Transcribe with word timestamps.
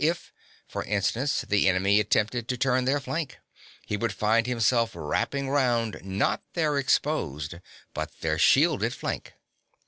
If, 0.03 0.33
for 0.67 0.83
instance, 0.83 1.41
the 1.47 1.69
enemy 1.69 1.99
attempted 1.99 2.47
to 2.47 2.57
turn 2.57 2.85
their 2.85 2.99
flank, 2.99 3.37
he 3.85 3.97
would 3.97 4.11
find 4.13 4.47
himself 4.47 4.93
wrapping 4.95 5.47
round, 5.47 5.99
not 6.03 6.41
their 6.53 6.79
exposed, 6.79 7.59
but 7.93 8.11
their 8.21 8.39
shielded 8.39 8.95
flank. 8.95 9.33